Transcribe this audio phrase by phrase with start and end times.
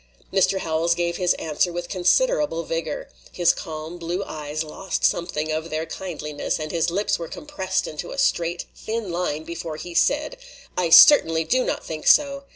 [0.33, 0.57] Mr.
[0.61, 3.09] Howells gave his answer with considerable vigor.
[3.33, 8.09] His calm, blue eyes lost something of their kindliness, and his lips were compressed into
[8.09, 10.37] a straight, thin line before he said:
[10.75, 12.45] "I certainly do not think so.